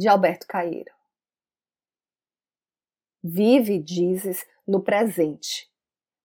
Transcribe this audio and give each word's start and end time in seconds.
de 0.00 0.08
Alberto 0.08 0.46
Caeiro. 0.46 0.90
Vive, 3.22 3.78
dizes, 3.78 4.46
no 4.66 4.82
presente. 4.82 5.70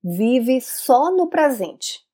Vive 0.01 0.61
só 0.61 1.11
no 1.11 1.27
presente. 1.27 2.07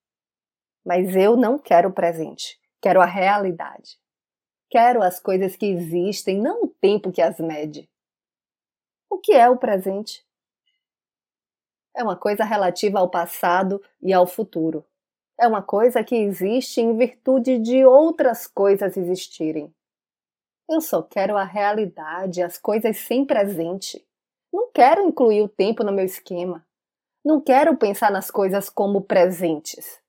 Mas 0.83 1.15
eu 1.15 1.37
não 1.37 1.59
quero 1.59 1.89
o 1.89 1.93
presente, 1.93 2.59
quero 2.81 2.99
a 2.99 3.05
realidade. 3.05 3.99
Quero 4.71 5.03
as 5.03 5.19
coisas 5.19 5.55
que 5.55 5.67
existem, 5.67 6.41
não 6.41 6.63
o 6.63 6.67
tempo 6.67 7.11
que 7.11 7.21
as 7.21 7.39
mede. 7.39 7.87
O 9.07 9.19
que 9.19 9.33
é 9.33 9.47
o 9.47 9.59
presente? 9.59 10.25
É 11.95 12.01
uma 12.01 12.17
coisa 12.17 12.43
relativa 12.43 12.97
ao 12.97 13.11
passado 13.11 13.79
e 14.01 14.11
ao 14.11 14.25
futuro. 14.25 14.83
É 15.39 15.47
uma 15.47 15.61
coisa 15.61 16.03
que 16.03 16.15
existe 16.15 16.81
em 16.81 16.97
virtude 16.97 17.59
de 17.59 17.85
outras 17.85 18.47
coisas 18.47 18.97
existirem. 18.97 19.71
Eu 20.71 20.79
só 20.79 21.03
quero 21.03 21.35
a 21.35 21.43
realidade, 21.43 22.41
as 22.41 22.57
coisas 22.57 22.95
sem 22.99 23.25
presente. 23.25 24.07
Não 24.53 24.71
quero 24.71 25.01
incluir 25.01 25.41
o 25.41 25.49
tempo 25.49 25.83
no 25.83 25.91
meu 25.91 26.05
esquema. 26.05 26.65
Não 27.25 27.41
quero 27.41 27.75
pensar 27.75 28.09
nas 28.09 28.31
coisas 28.31 28.69
como 28.69 29.01
presentes. 29.01 30.01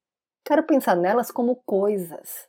Quero 0.44 0.62
pensar 0.62 0.94
nelas 0.94 1.32
como 1.32 1.56
coisas. 1.66 2.48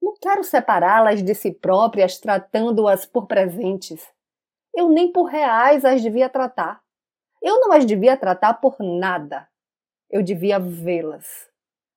Não 0.00 0.12
quero 0.20 0.44
separá-las 0.44 1.22
de 1.22 1.34
si 1.34 1.50
próprias, 1.50 2.18
tratando-as 2.18 3.06
por 3.06 3.26
presentes. 3.26 4.06
Eu 4.76 4.90
nem 4.90 5.10
por 5.10 5.24
reais 5.24 5.86
as 5.86 6.02
devia 6.02 6.28
tratar. 6.28 6.82
Eu 7.40 7.62
não 7.62 7.72
as 7.72 7.86
devia 7.86 8.14
tratar 8.14 8.60
por 8.60 8.76
nada. 8.78 9.48
Eu 10.10 10.22
devia 10.22 10.58
vê-las. 10.58 11.48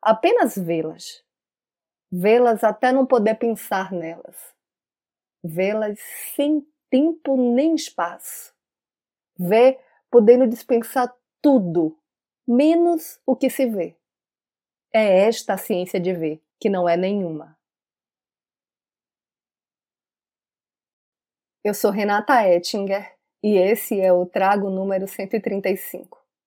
Apenas 0.01 0.57
vê-las. 0.57 1.25
Vê-las 2.09 2.63
até 2.63 2.93
não 2.93 3.05
poder 3.05 3.35
pensar 3.35 3.91
nelas 3.91 4.60
vê-las 5.43 5.99
sem 6.35 6.65
tempo 6.89 7.35
nem 7.37 7.75
espaço. 7.75 8.53
Vê 9.37 9.79
podendo 10.09 10.47
dispensar 10.47 11.13
tudo, 11.41 11.97
menos 12.47 13.19
o 13.25 13.35
que 13.35 13.49
se 13.49 13.65
vê. 13.65 13.95
É 14.93 15.25
esta 15.27 15.53
a 15.53 15.57
ciência 15.57 15.99
de 15.99 16.13
ver, 16.13 16.41
que 16.59 16.69
não 16.69 16.87
é 16.87 16.97
nenhuma. 16.97 17.57
Eu 21.63 21.73
sou 21.73 21.91
Renata 21.91 22.47
Ettinger 22.47 23.15
e 23.43 23.55
esse 23.57 23.99
é 23.99 24.11
o 24.11 24.25
Trago 24.25 24.69
número 24.69 25.07
135. 25.07 26.20